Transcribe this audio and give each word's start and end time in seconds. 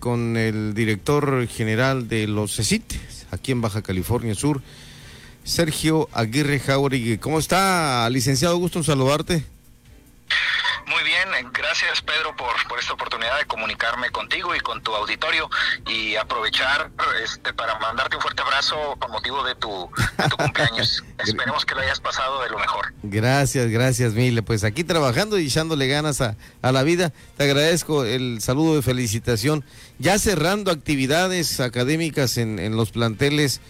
con 0.00 0.36
el 0.36 0.74
director 0.74 1.46
general 1.46 2.08
de 2.08 2.26
los 2.26 2.56
CECIT, 2.56 2.92
aquí 3.30 3.52
en 3.52 3.60
Baja 3.60 3.82
California 3.82 4.34
Sur, 4.34 4.60
Sergio 5.44 6.08
Aguirre 6.12 6.60
Jauregui. 6.60 7.18
¿Cómo 7.18 7.38
está, 7.38 8.08
licenciado? 8.10 8.56
Gusto 8.58 8.78
en 8.78 8.84
saludarte. 8.84 9.44
Gracias 11.72 12.02
Pedro 12.02 12.36
por, 12.36 12.52
por 12.68 12.78
esta 12.78 12.92
oportunidad 12.92 13.38
de 13.38 13.46
comunicarme 13.46 14.10
contigo 14.10 14.54
y 14.54 14.60
con 14.60 14.82
tu 14.82 14.94
auditorio 14.94 15.48
y 15.88 16.16
aprovechar 16.16 16.90
este 17.24 17.54
para 17.54 17.78
mandarte 17.78 18.16
un 18.16 18.20
fuerte 18.20 18.42
abrazo 18.42 18.76
con 18.98 19.10
motivo 19.10 19.42
de 19.42 19.54
tu, 19.54 19.88
cumpleaños. 20.36 21.02
Esperemos 21.18 21.64
que 21.64 21.74
lo 21.74 21.80
hayas 21.80 21.98
pasado 21.98 22.42
de 22.42 22.50
lo 22.50 22.58
mejor. 22.58 22.92
Gracias, 23.02 23.70
gracias 23.70 24.12
Mile. 24.12 24.42
Pues 24.42 24.64
aquí 24.64 24.84
trabajando 24.84 25.38
y 25.38 25.46
echándole 25.46 25.88
ganas 25.88 26.20
a, 26.20 26.36
la 26.60 26.82
vida. 26.82 27.10
Te 27.38 27.44
agradezco 27.44 28.04
el 28.04 28.42
saludo 28.42 28.76
de 28.76 28.82
felicitación. 28.82 29.64
Ya 29.98 30.18
cerrando 30.18 30.72
actividades 30.72 31.58
académicas 31.58 32.36
en, 32.36 32.58
en 32.58 32.76
los 32.76 32.90
planteles 32.90 33.62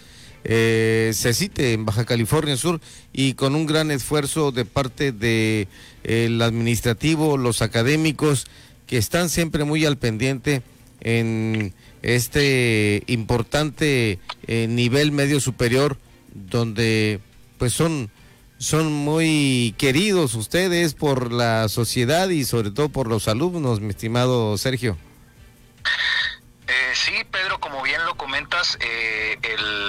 eh, 0.43 1.11
CECITE 1.13 1.73
en 1.73 1.85
Baja 1.85 2.05
California 2.05 2.57
Sur 2.57 2.81
y 3.11 3.33
con 3.33 3.55
un 3.55 3.65
gran 3.65 3.91
esfuerzo 3.91 4.51
de 4.51 4.65
parte 4.65 5.11
de 5.11 5.67
el 6.03 6.41
administrativo, 6.41 7.37
los 7.37 7.61
académicos 7.61 8.47
que 8.87 8.97
están 8.97 9.29
siempre 9.29 9.63
muy 9.63 9.85
al 9.85 9.97
pendiente 9.97 10.61
en 11.01 11.73
este 12.01 13.03
importante 13.07 14.19
eh, 14.47 14.67
nivel 14.67 15.11
medio 15.11 15.39
superior 15.39 15.97
donde 16.33 17.19
pues 17.57 17.73
son 17.73 18.09
son 18.57 18.93
muy 18.93 19.75
queridos 19.77 20.35
ustedes 20.35 20.93
por 20.93 21.33
la 21.33 21.67
sociedad 21.67 22.29
y 22.29 22.45
sobre 22.45 22.71
todo 22.71 22.87
por 22.87 23.07
los 23.07 23.27
alumnos, 23.27 23.81
mi 23.81 23.89
estimado 23.89 24.57
Sergio. 24.57 24.97
Eh, 26.67 26.91
sí, 26.93 27.11
Pedro, 27.29 27.59
como 27.59 27.83
bien 27.83 28.03
lo 28.05 28.15
comentas, 28.15 28.77
eh, 28.79 29.37
el 29.41 29.82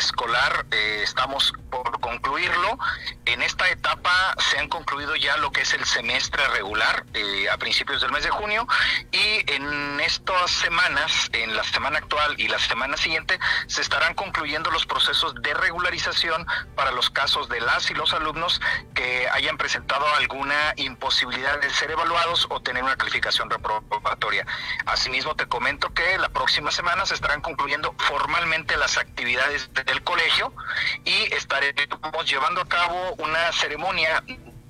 escolar 0.00 0.66
eh, 0.70 1.02
estamos 1.02 1.52
concluirlo. 1.98 2.78
En 3.24 3.42
esta 3.42 3.68
etapa 3.68 4.34
se 4.38 4.58
han 4.58 4.68
concluido 4.68 5.16
ya 5.16 5.36
lo 5.38 5.50
que 5.52 5.62
es 5.62 5.72
el 5.74 5.84
semestre 5.84 6.46
regular 6.48 7.04
a 7.50 7.56
principios 7.58 8.00
del 8.00 8.12
mes 8.12 8.24
de 8.24 8.30
junio 8.30 8.66
y 9.12 9.50
en 9.50 10.00
estas 10.00 10.50
semanas, 10.50 11.30
en 11.32 11.56
la 11.56 11.64
semana 11.64 11.98
actual 11.98 12.34
y 12.38 12.48
la 12.48 12.58
semana 12.58 12.96
siguiente, 12.96 13.38
se 13.66 13.82
estarán 13.82 14.14
concluyendo 14.14 14.70
los 14.70 14.86
procesos 14.86 15.34
de 15.42 15.54
regularización 15.54 16.46
para 16.74 16.92
los 16.92 17.10
casos 17.10 17.48
de 17.48 17.60
las 17.60 17.90
y 17.90 17.94
los 17.94 18.12
alumnos 18.12 18.60
que 18.94 19.28
hayan 19.32 19.56
presentado 19.56 20.06
alguna 20.14 20.74
imposibilidad 20.76 21.60
de 21.60 21.70
ser 21.70 21.90
evaluados 21.90 22.46
o 22.50 22.60
tener 22.60 22.82
una 22.82 22.96
calificación 22.96 23.50
reprobatoria. 23.50 24.46
Asimismo, 24.86 25.34
te 25.36 25.46
comento 25.46 25.92
que 25.94 26.18
la 26.18 26.28
próxima 26.28 26.70
semana 26.70 27.06
se 27.06 27.14
estarán 27.14 27.40
concluyendo 27.40 27.94
formalmente 27.98 28.76
las 28.76 28.98
actividades 28.98 29.72
del 29.72 30.02
colegio 30.02 30.52
y 31.04 31.32
estaremos 31.50 32.30
llevando 32.30 32.60
a 32.60 32.68
cabo 32.68 33.14
una 33.18 33.52
ceremonia 33.52 34.22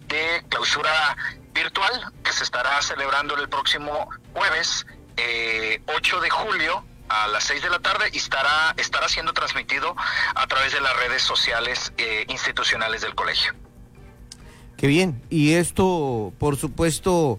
de 0.08 0.42
clausura 0.48 1.16
virtual 1.52 2.12
que 2.24 2.32
se 2.32 2.44
estará 2.44 2.80
celebrando 2.80 3.36
el 3.36 3.48
próximo 3.48 4.08
jueves 4.32 4.86
8 5.16 5.18
eh, 5.18 5.80
de 6.22 6.30
julio 6.30 6.84
a 7.08 7.28
las 7.28 7.44
6 7.44 7.62
de 7.62 7.70
la 7.70 7.80
tarde 7.80 8.08
y 8.12 8.16
estará, 8.16 8.74
estará 8.78 9.08
siendo 9.08 9.32
transmitido 9.32 9.94
a 10.34 10.46
través 10.46 10.72
de 10.72 10.80
las 10.80 10.96
redes 10.96 11.22
sociales 11.22 11.92
eh, 11.98 12.24
institucionales 12.28 13.02
del 13.02 13.14
colegio. 13.14 13.52
Qué 14.76 14.86
bien. 14.86 15.22
Y 15.28 15.52
esto, 15.54 16.32
por 16.38 16.56
supuesto, 16.56 17.38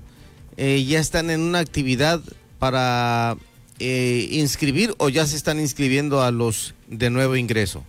eh, 0.57 0.83
ya 0.85 0.99
están 0.99 1.31
en 1.31 1.41
una 1.41 1.59
actividad 1.59 2.21
para 2.59 3.37
eh, 3.79 4.27
inscribir 4.29 4.93
o 4.99 5.09
ya 5.09 5.25
se 5.25 5.35
están 5.35 5.59
inscribiendo 5.59 6.21
a 6.21 6.29
los 6.29 6.75
de 6.87 7.09
nuevo 7.09 7.35
ingreso? 7.35 7.83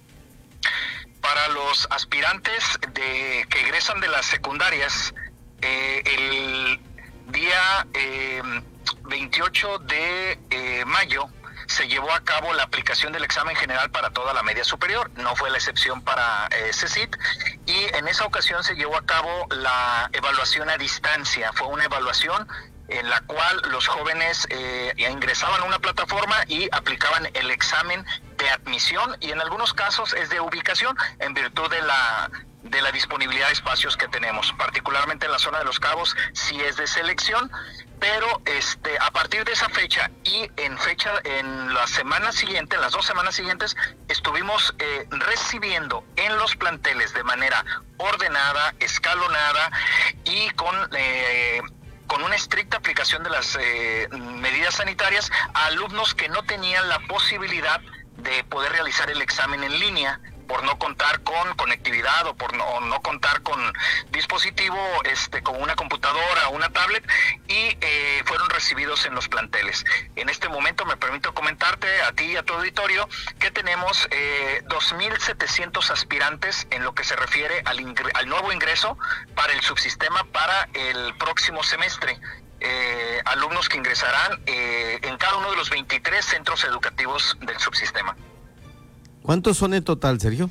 Para 1.32 1.48
los 1.48 1.88
aspirantes 1.90 2.78
de, 2.92 3.46
que 3.48 3.60
egresan 3.62 4.00
de 4.00 4.08
las 4.08 4.26
secundarias, 4.26 5.14
eh, 5.62 6.02
el 6.04 6.78
día 7.32 7.86
28 9.04 9.80
eh, 9.88 10.38
de 10.50 10.84
mayo 10.84 11.30
se 11.68 11.88
llevó 11.88 12.12
a 12.12 12.20
cabo 12.20 12.52
la 12.52 12.64
aplicación 12.64 13.14
del 13.14 13.24
examen 13.24 13.56
general 13.56 13.90
para 13.90 14.10
toda 14.10 14.34
la 14.34 14.42
media 14.42 14.62
superior, 14.62 15.10
no 15.14 15.34
fue 15.34 15.48
la 15.48 15.56
excepción 15.56 16.02
para 16.02 16.48
eh, 16.48 16.70
CECIT, 16.70 17.16
y 17.64 17.84
en 17.96 18.08
esa 18.08 18.26
ocasión 18.26 18.62
se 18.62 18.74
llevó 18.74 18.98
a 18.98 19.06
cabo 19.06 19.46
la 19.48 20.10
evaluación 20.12 20.68
a 20.68 20.76
distancia, 20.76 21.50
fue 21.54 21.66
una 21.68 21.84
evaluación 21.84 22.46
en 22.92 23.08
la 23.08 23.20
cual 23.22 23.62
los 23.70 23.86
jóvenes 23.88 24.46
eh, 24.50 24.92
ingresaban 24.96 25.60
a 25.62 25.64
una 25.64 25.78
plataforma 25.78 26.36
y 26.48 26.68
aplicaban 26.72 27.28
el 27.34 27.50
examen 27.50 28.04
de 28.36 28.50
admisión 28.50 29.16
y 29.20 29.30
en 29.30 29.40
algunos 29.40 29.72
casos 29.72 30.12
es 30.14 30.30
de 30.30 30.40
ubicación 30.40 30.96
en 31.18 31.34
virtud 31.34 31.70
de 31.70 31.82
la 31.82 32.30
de 32.62 32.80
la 32.80 32.92
disponibilidad 32.92 33.48
de 33.48 33.54
espacios 33.54 33.96
que 33.96 34.06
tenemos, 34.08 34.52
particularmente 34.56 35.26
en 35.26 35.32
la 35.32 35.38
zona 35.38 35.58
de 35.58 35.64
los 35.64 35.80
cabos 35.80 36.16
si 36.32 36.60
es 36.60 36.76
de 36.76 36.86
selección, 36.86 37.50
pero 37.98 38.40
este 38.44 38.98
a 39.00 39.10
partir 39.10 39.44
de 39.44 39.52
esa 39.52 39.68
fecha 39.68 40.10
y 40.24 40.50
en 40.56 40.76
fecha 40.78 41.12
en 41.24 41.72
la 41.72 41.86
semana 41.86 42.32
siguiente, 42.32 42.76
las 42.78 42.92
dos 42.92 43.06
semanas 43.06 43.34
siguientes, 43.34 43.76
estuvimos 44.08 44.74
eh, 44.78 45.06
recibiendo 45.10 46.04
en 46.16 46.36
los 46.36 46.56
planteles 46.56 47.14
de 47.14 47.22
manera 47.24 47.64
ordenada, 47.98 48.74
escalonada 48.80 49.70
y 50.24 50.50
con 50.50 50.74
eh, 50.96 51.61
con 52.12 52.22
una 52.24 52.36
estricta 52.36 52.76
aplicación 52.76 53.22
de 53.22 53.30
las 53.30 53.56
eh, 53.58 54.06
medidas 54.12 54.74
sanitarias 54.74 55.32
a 55.54 55.64
alumnos 55.68 56.14
que 56.14 56.28
no 56.28 56.42
tenían 56.42 56.86
la 56.90 56.98
posibilidad 57.08 57.80
de 58.18 58.44
poder 58.44 58.70
realizar 58.70 59.10
el 59.10 59.22
examen 59.22 59.64
en 59.64 59.78
línea 59.80 60.20
por 60.46 60.62
no 60.62 60.78
contar 60.78 61.22
con 61.22 61.54
conectividad 61.56 62.26
o 62.26 62.34
por 62.34 62.54
no, 62.54 63.00
contar 63.00 63.40
con 63.40 63.58
dispositivo 64.10 64.76
este 65.04 65.42
una 65.58 65.74
computadora 65.74 66.48
o 66.48 66.50
una 66.50 66.68
tablet 66.68 67.02
y 67.52 67.76
eh, 67.80 68.22
fueron 68.24 68.48
recibidos 68.48 69.04
en 69.04 69.14
los 69.14 69.28
planteles. 69.28 69.84
En 70.16 70.28
este 70.28 70.48
momento 70.48 70.86
me 70.86 70.96
permito 70.96 71.34
comentarte 71.34 71.86
a 72.02 72.12
ti 72.12 72.24
y 72.24 72.36
a 72.36 72.42
tu 72.42 72.54
auditorio 72.54 73.06
que 73.38 73.50
tenemos 73.50 74.08
eh, 74.10 74.62
2.700 74.68 75.90
aspirantes 75.90 76.66
en 76.70 76.82
lo 76.82 76.94
que 76.94 77.04
se 77.04 77.14
refiere 77.14 77.62
al, 77.66 77.78
al 78.14 78.28
nuevo 78.28 78.52
ingreso 78.52 78.96
para 79.34 79.52
el 79.52 79.60
subsistema 79.60 80.24
para 80.32 80.68
el 80.72 81.14
próximo 81.18 81.62
semestre. 81.62 82.18
Eh, 82.60 83.20
alumnos 83.24 83.68
que 83.68 83.76
ingresarán 83.76 84.40
eh, 84.46 85.00
en 85.02 85.18
cada 85.18 85.36
uno 85.36 85.50
de 85.50 85.56
los 85.56 85.68
23 85.68 86.24
centros 86.24 86.64
educativos 86.64 87.36
del 87.40 87.58
subsistema. 87.58 88.16
¿Cuántos 89.22 89.58
son 89.58 89.74
en 89.74 89.82
total, 89.82 90.20
Sergio? 90.20 90.48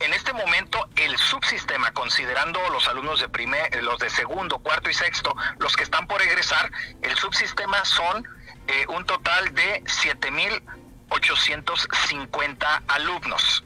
En 0.00 0.12
este 0.28 0.44
momento, 0.44 0.86
el 0.96 1.16
subsistema, 1.16 1.90
considerando 1.92 2.60
los 2.70 2.86
alumnos 2.86 3.18
de 3.18 3.30
primer, 3.30 3.82
los 3.82 3.98
de 3.98 4.10
segundo, 4.10 4.58
cuarto 4.58 4.90
y 4.90 4.94
sexto, 4.94 5.34
los 5.58 5.74
que 5.74 5.84
están 5.84 6.06
por 6.06 6.20
egresar, 6.20 6.70
el 7.00 7.16
subsistema 7.16 7.82
son 7.86 8.28
eh, 8.66 8.84
un 8.94 9.06
total 9.06 9.54
de 9.54 9.82
7.850 9.84 12.82
alumnos. 12.88 13.64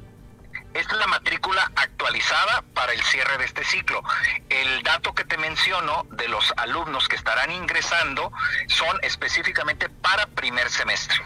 Esta 0.72 0.94
es 0.94 1.00
la 1.00 1.08
matrícula 1.08 1.72
actualizada 1.74 2.62
para 2.74 2.92
el 2.92 3.02
cierre 3.02 3.38
de 3.38 3.46
este 3.46 3.64
ciclo. 3.64 4.00
El 4.48 4.84
dato 4.84 5.14
que 5.14 5.24
te 5.24 5.36
menciono 5.38 6.06
de 6.12 6.28
los 6.28 6.54
alumnos 6.58 7.08
que 7.08 7.16
estarán 7.16 7.50
ingresando 7.50 8.30
son 8.68 8.96
específicamente 9.02 9.88
para 9.88 10.28
primer 10.28 10.70
semestre. 10.70 11.20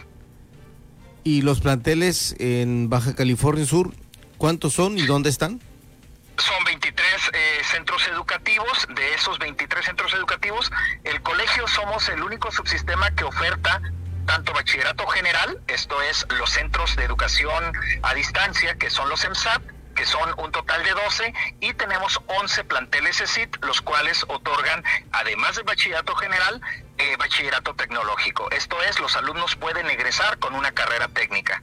¿Y 1.25 1.43
los 1.43 1.61
planteles 1.61 2.35
en 2.39 2.89
Baja 2.89 3.15
California 3.15 3.67
Sur, 3.67 3.93
cuántos 4.39 4.75
son 4.75 4.99
y 4.99 5.07
dónde 5.07 5.31
están? 5.31 5.61
Son 6.39 6.65
23 6.65 7.07
eh, 7.33 7.63
centros 7.65 8.07
educativos. 8.09 8.87
De 8.95 9.15
esos 9.15 9.39
23 9.39 9.85
centros 9.85 10.13
educativos, 10.15 10.71
el 11.05 11.23
colegio 11.23 11.67
somos 11.69 12.09
el 12.09 12.23
único 12.23 12.51
subsistema 12.53 13.11
que 13.13 13.25
oferta 13.25 13.81
tanto 14.27 14.53
bachillerato 14.53 15.07
general, 15.07 15.61
esto 15.69 16.03
es 16.03 16.27
los 16.37 16.51
centros 16.51 16.97
de 16.97 17.05
educación 17.05 17.73
a 18.03 18.13
distancia, 18.13 18.77
que 18.77 18.91
son 18.91 19.09
los 19.09 19.25
EMSAT, 19.25 19.63
que 19.95 20.05
son 20.05 20.35
un 20.39 20.53
total 20.53 20.83
de 20.85 20.91
12, 20.91 21.35
y 21.61 21.73
tenemos 21.75 22.21
11 22.27 22.65
planteles 22.65 23.21
ESIT, 23.21 23.65
los 23.65 23.81
cuales 23.81 24.25
otorgan, 24.29 24.85
además 25.13 25.57
de 25.57 25.63
bachillerato 25.63 26.15
general, 26.17 26.61
eh, 26.99 27.17
bachillerato 27.17 27.75
tecnológico. 27.75 28.51
Esto 28.51 28.83
es, 28.83 29.01
los 29.01 29.17
alumnos 29.17 29.57
pueden 29.57 29.89
egresar 29.89 30.39
con 30.39 30.55
una 30.55 30.73
carrera 30.73 31.09
técnica. 31.09 31.63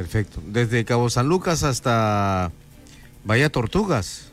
Perfecto. 0.00 0.40
Desde 0.46 0.82
Cabo 0.86 1.10
San 1.10 1.26
Lucas 1.26 1.62
hasta 1.62 2.50
Bahía 3.22 3.50
Tortugas. 3.50 4.32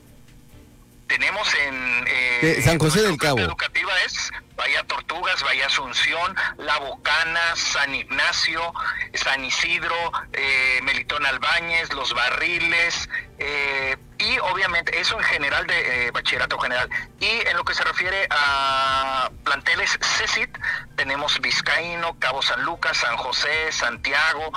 Tenemos 1.08 1.46
en... 1.56 2.06
Eh, 2.08 2.62
San 2.64 2.80
José 2.80 3.02
del 3.02 3.18
Cabo. 3.18 3.40
educativa 3.40 3.92
es 4.06 4.32
Bahía 4.56 4.82
Tortugas, 4.84 5.44
Bahía 5.44 5.66
Asunción, 5.66 6.34
La 6.58 6.80
Bocana, 6.80 7.56
San 7.56 7.94
Ignacio, 7.94 8.74
San 9.14 9.44
Isidro, 9.44 9.94
eh, 10.32 10.80
Melitón 10.84 11.26
Albáñez, 11.26 11.92
Los 11.92 12.14
Barriles, 12.14 13.10
eh, 13.38 13.98
y 14.20 14.40
obviamente 14.40 15.00
eso 15.00 15.18
en 15.18 15.24
general 15.24 15.68
de 15.68 16.08
eh, 16.08 16.12
bachillerato 16.12 16.58
general 16.58 16.90
y 17.20 17.48
en 17.48 17.56
lo 17.56 17.64
que 17.64 17.76
se 17.76 17.84
refiere 17.84 18.28
a 18.32 19.30
planteles 19.44 20.00
CECIT 20.02 20.58
tenemos 20.96 21.40
Vizcaíno, 21.40 22.18
Cabo 22.18 22.42
San 22.42 22.64
Lucas, 22.64 22.98
San 22.98 23.16
José, 23.18 23.72
Santiago, 23.72 24.52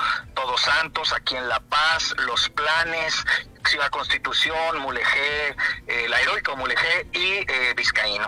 Todos 0.50 0.62
Santos, 0.62 1.12
aquí 1.12 1.36
en 1.36 1.46
La 1.46 1.60
Paz, 1.60 2.12
Los 2.26 2.48
Planes, 2.48 3.14
Ciudad 3.68 3.88
Constitución, 3.90 4.80
Mulegé, 4.82 5.50
eh, 5.86 6.08
la 6.08 6.20
heroica 6.20 6.56
Mulegé 6.56 7.06
y 7.12 7.18
eh, 7.18 7.46
Vizcaíno. 7.76 8.26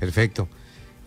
Perfecto. 0.00 0.48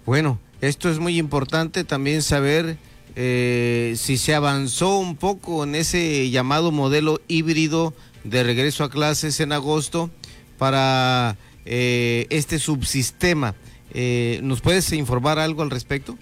Bueno, 0.06 0.40
esto 0.62 0.90
es 0.90 1.00
muy 1.00 1.18
importante 1.18 1.84
también 1.84 2.22
saber 2.22 2.78
eh, 3.18 3.96
si 3.98 4.16
se 4.16 4.34
avanzó 4.34 5.00
un 5.00 5.18
poco 5.18 5.66
en 5.66 5.76
ese 5.76 6.30
llamado 6.30 6.72
modelo 6.72 7.20
híbrido 7.28 7.94
de 8.24 8.42
regreso 8.44 8.86
a 8.86 8.90
clases 8.90 9.42
en 9.42 9.52
agosto 9.52 10.10
para 10.58 11.36
eh, 11.66 12.26
este 12.30 12.58
subsistema. 12.58 13.54
¿Nos 14.42 14.62
puedes 14.62 14.94
informar 14.94 15.40
algo 15.40 15.62
al 15.62 15.72
respecto? 15.72 16.18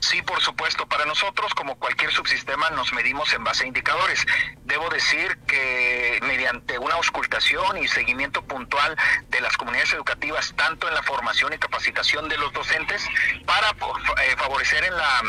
Sí, 0.00 0.22
por 0.22 0.40
supuesto. 0.40 0.86
Para 0.86 1.04
nosotros, 1.04 1.54
como 1.54 1.76
cualquier 1.76 2.12
subsistema, 2.12 2.70
nos 2.70 2.92
medimos 2.92 3.32
en 3.32 3.44
base 3.44 3.64
a 3.64 3.66
indicadores. 3.66 4.26
Debo 4.64 4.88
decir 4.88 5.36
que 5.46 6.18
mediante 6.22 6.78
una 6.78 6.94
auscultación 6.94 7.78
y 7.78 7.88
seguimiento 7.88 8.42
puntual 8.42 8.96
de 9.28 9.40
las 9.40 9.56
comunidades 9.56 9.92
educativas, 9.92 10.54
tanto 10.56 10.88
en 10.88 10.94
la 10.94 11.02
formación 11.02 11.52
y 11.52 11.58
capacitación 11.58 12.28
de 12.28 12.38
los 12.38 12.52
docentes, 12.52 13.06
para 13.44 13.70
eh, 13.70 14.34
favorecer 14.36 14.84
en 14.84 14.96
la 14.96 15.22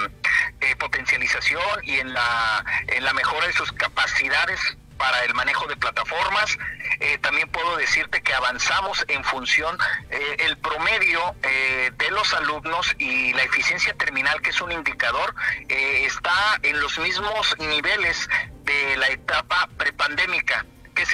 eh, 0.62 0.76
potencialización 0.76 1.84
y 1.84 2.00
en 2.00 2.14
la, 2.14 2.66
en 2.88 3.04
la 3.04 3.14
mejora 3.14 3.48
de 3.48 3.54
sus 3.54 3.72
capacidades 3.72 4.60
para 4.98 5.24
el 5.24 5.34
manejo 5.34 5.68
de 5.68 5.78
plataformas. 5.78 6.58
Eh, 7.00 7.18
también 7.20 7.50
puedo 7.50 7.78
decirte 7.78 8.22
que 8.22 8.34
avanzamos 8.34 9.06
en 9.08 9.24
función 9.24 9.78
eh, 10.10 10.38
el 10.40 10.58
promedio 10.58 11.36
eh, 11.44 11.92
de 11.96 12.12
los 12.12 12.34
alumnos 12.34 12.96
y 12.98 13.34
la 13.34 13.44
eficiencia 13.44 13.94
terminal, 13.94 14.42
que 14.42 14.50
es 14.50 14.62
un 14.62 14.72
indicador, 14.72 15.34
está 15.68 16.60
en 16.64 16.80
los 16.80 16.98
mismos 17.00 17.56
niveles 17.60 18.30
de 18.64 18.98
la 18.98 19.08
etapa 19.10 19.70
prepandémica. 19.78 20.57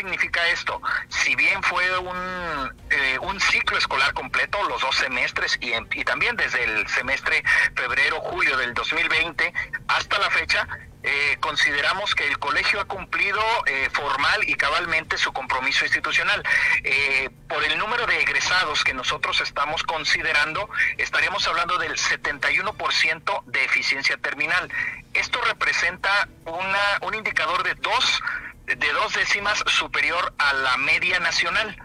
¿Qué 0.03 0.09
significa 0.09 0.45
esto? 0.50 0.81
Si 1.07 1.33
bien 1.35 1.63
fue 1.63 1.97
un, 1.97 2.75
un 3.21 3.39
ciclo 3.39 3.77
escolar 3.77 4.13
completo, 4.13 4.61
los 4.67 4.81
dos 4.81 4.97
semestres, 4.97 5.57
y, 5.61 5.71
y 5.97 6.03
también 6.03 6.35
desde 6.35 6.61
el 6.61 6.85
semestre 6.89 7.41
febrero-julio 7.73 8.57
del 8.57 8.73
2020 8.73 9.53
hasta 9.88 10.19
la 10.19 10.29
fecha, 10.29 10.67
eh, 11.03 11.38
consideramos 11.39 12.15
que 12.15 12.27
el 12.27 12.39
colegio 12.39 12.79
ha 12.79 12.85
cumplido 12.85 13.41
eh, 13.65 13.89
formal 13.91 14.41
y 14.47 14.55
cabalmente 14.55 15.17
su 15.17 15.31
compromiso 15.31 15.85
institucional. 15.85 16.44
Eh, 16.83 17.29
por 17.47 17.63
el 17.63 17.77
número 17.77 18.06
de 18.06 18.21
egresados 18.21 18.83
que 18.83 18.94
nosotros 18.94 19.39
estamos 19.39 19.83
considerando, 19.83 20.69
estaríamos 20.97 21.47
hablando 21.47 21.77
del 21.77 21.97
71% 21.97 23.44
de 23.45 23.63
eficiencia 23.65 24.17
terminal. 24.17 24.69
Esto 25.13 25.41
representa 25.41 26.27
una, 26.45 26.99
un 27.01 27.15
indicador 27.15 27.63
de 27.63 27.75
dos, 27.75 28.21
de 28.65 28.94
dos 28.94 29.13
décimas 29.13 29.63
superior 29.68 30.33
a 30.38 30.54
la 30.54 30.77
media 30.77 31.19
nacional. 31.19 31.75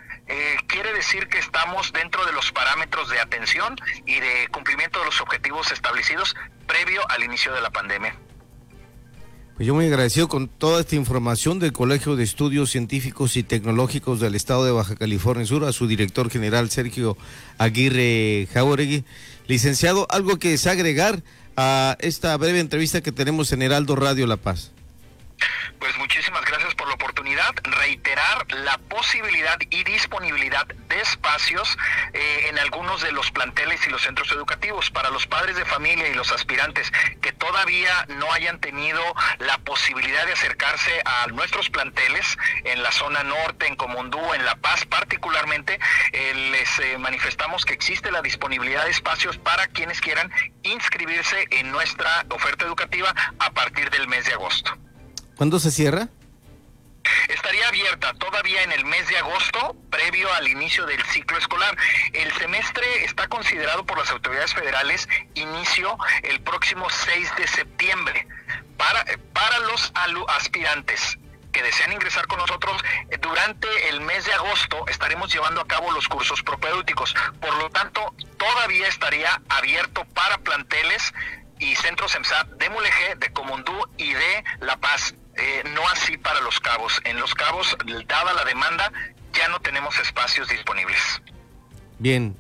quiere 0.67 0.93
decir 0.93 1.29
que 1.29 1.39
estamos 1.39 1.93
dentro 1.93 2.25
de 2.27 2.33
los 2.33 2.53
parámetros 2.53 3.09
de 3.09 3.19
atención 3.19 3.77
y 4.07 4.21
de 4.21 4.49
cumplimiento 4.53 4.99
de 4.99 5.07
los 5.07 5.21
objetivos 5.21 5.73
establecidos 5.73 6.37
previo 6.67 7.01
al 7.11 7.25
inicio 7.25 7.53
de 7.55 7.63
la 7.63 7.71
pandemia. 7.71 8.15
Pues 9.59 9.67
yo 9.67 9.75
muy 9.75 9.87
agradecido 9.87 10.29
con 10.29 10.47
toda 10.47 10.83
esta 10.83 10.95
información 10.95 11.59
del 11.59 11.73
Colegio 11.73 12.15
de 12.15 12.23
Estudios 12.23 12.71
Científicos 12.71 13.37
y 13.37 13.43
Tecnológicos 13.43 14.21
del 14.21 14.37
Estado 14.37 14.65
de 14.65 14.71
Baja 14.71 14.95
California 14.95 15.45
Sur, 15.47 15.65
a 15.65 15.73
su 15.73 15.89
director 15.89 16.31
general 16.31 16.71
Sergio 16.71 17.17
Aguirre 17.59 18.47
Jauregui. 18.55 19.05
Licenciado, 19.49 20.07
¿algo 20.11 20.39
que 20.39 20.51
desagregar 20.51 21.25
a 21.57 21.97
esta 21.99 22.37
breve 22.37 22.61
entrevista 22.61 23.01
que 23.01 23.11
tenemos 23.11 23.51
en 23.51 23.63
Heraldo 23.63 23.97
Radio 23.97 24.29
La 24.29 24.37
Paz? 24.37 24.71
Pues 25.81 25.97
muchísimas 25.99 26.18
Reiterar 27.63 28.47
la 28.53 28.79
posibilidad 28.79 29.59
y 29.71 29.85
disponibilidad 29.85 30.67
de 30.67 31.01
espacios 31.01 31.77
eh, 32.13 32.47
en 32.49 32.59
algunos 32.59 33.01
de 33.03 33.13
los 33.13 33.31
planteles 33.31 33.87
y 33.87 33.91
los 33.91 34.03
centros 34.03 34.33
educativos 34.33 34.91
para 34.91 35.11
los 35.11 35.27
padres 35.27 35.57
de 35.57 35.65
familia 35.65 36.09
y 36.09 36.15
los 36.15 36.33
aspirantes 36.33 36.91
que 37.21 37.33
todavía 37.33 38.07
no 38.09 38.33
hayan 38.33 38.61
tenido 38.61 39.01
la 39.39 39.59
posibilidad 39.59 40.27
de 40.27 40.33
acercarse 40.33 40.91
a 41.05 41.27
nuestros 41.29 41.71
planteles 41.71 42.37
en 42.65 42.83
la 42.83 42.91
zona 42.91 43.23
norte, 43.23 43.67
en 43.67 43.77
Comondú, 43.77 44.35
en 44.35 44.45
La 44.45 44.57
Paz 44.57 44.85
particularmente. 44.85 45.79
Eh, 46.13 46.51
les 46.51 46.79
eh, 46.81 46.99
manifestamos 46.99 47.65
que 47.65 47.75
existe 47.75 48.11
la 48.11 48.23
disponibilidad 48.23 48.85
de 48.85 48.91
espacios 48.91 49.39
para 49.39 49.67
quienes 49.69 50.01
quieran 50.01 50.33
inscribirse 50.63 51.47
en 51.51 51.71
nuestra 51.71 52.27
oferta 52.31 52.65
educativa 52.65 53.15
a 53.39 53.51
partir 53.51 53.91
del 53.91 54.09
mes 54.09 54.25
de 54.27 54.33
agosto. 54.33 54.77
¿Cuándo 55.37 55.61
se 55.61 55.71
cierra? 55.71 56.09
Estaría 57.29 57.69
abierta 57.69 58.15
todavía 58.15 58.63
en 58.63 58.73
el 58.73 58.85
mes 58.85 59.09
de 59.09 59.19
agosto, 59.19 59.77
previo 59.91 60.33
al 60.35 60.49
inicio 60.49 60.87
del 60.87 61.03
ciclo 61.05 61.39
escolar. 61.39 61.77
El 62.13 62.33
semestre 62.35 63.05
está 63.05 63.29
considerado 63.29 63.85
por 63.85 63.99
las 63.99 64.11
autoridades 64.11 64.55
federales 64.55 65.09
inicio 65.35 65.97
el 66.23 66.41
próximo 66.41 66.89
6 66.91 67.37
de 67.37 67.47
septiembre. 67.47 68.27
Para, 68.77 69.05
para 69.33 69.59
los 69.61 69.93
aspirantes 70.29 71.19
que 71.53 71.63
desean 71.63 71.93
ingresar 71.93 72.27
con 72.27 72.39
nosotros, 72.39 72.83
durante 73.21 73.89
el 73.89 74.01
mes 74.01 74.25
de 74.25 74.35
agosto 74.35 74.87
estaremos 74.89 75.33
llevando 75.33 75.61
a 75.61 75.67
cabo 75.67 75.91
los 75.91 76.09
cursos 76.09 76.43
propedéuticos. 76.43 77.15
Por 77.41 77.55
lo 77.57 77.71
tanto, 77.71 78.15
todavía 78.37 78.87
estaría 78.89 79.41
abierto 79.49 80.05
para 80.15 80.39
planteles 80.39 81.13
y 81.59 81.75
centros 81.77 82.15
EMSAT 82.15 82.49
de 82.51 82.71
Mulegé, 82.71 83.15
de 83.17 83.33
Comondú 83.33 83.77
y 83.97 84.13
de 84.13 84.45
La 84.61 84.77
Paz. 84.77 85.15
Eh, 85.39 85.63
no 85.75 85.87
así 85.89 86.17
para 86.17 86.41
los 86.41 86.59
cabos. 86.61 87.01
En 87.05 87.19
los 87.19 87.35
cabos, 87.35 87.77
dada 88.07 88.33
la 88.35 88.45
demanda, 88.45 88.93
ya 89.33 89.49
no 89.49 89.61
tenemos 89.61 89.99
espacios 89.99 90.49
disponibles. 90.49 91.23
Bien, 91.99 92.37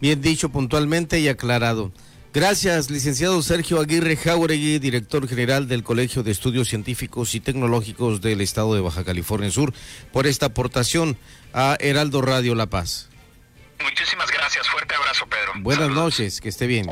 bien 0.00 0.20
dicho 0.20 0.48
puntualmente 0.48 1.20
y 1.20 1.28
aclarado. 1.28 1.92
Gracias, 2.34 2.88
licenciado 2.90 3.42
Sergio 3.42 3.78
Aguirre 3.78 4.16
Jauregui, 4.16 4.78
director 4.78 5.28
general 5.28 5.68
del 5.68 5.82
Colegio 5.82 6.22
de 6.22 6.30
Estudios 6.30 6.68
Científicos 6.68 7.34
y 7.34 7.40
Tecnológicos 7.40 8.22
del 8.22 8.40
Estado 8.40 8.74
de 8.74 8.80
Baja 8.80 9.04
California 9.04 9.50
Sur, 9.50 9.74
por 10.12 10.26
esta 10.26 10.46
aportación 10.46 11.18
a 11.52 11.76
Heraldo 11.78 12.22
Radio 12.22 12.54
La 12.54 12.66
Paz. 12.66 13.10
Muchísimas 13.82 14.30
gracias. 14.30 14.66
Fuerte 14.68 14.94
abrazo, 14.94 15.26
Pedro. 15.26 15.52
Buenas 15.56 15.90
noches, 15.90 16.40
que 16.40 16.48
esté 16.48 16.66
bien. 16.66 16.86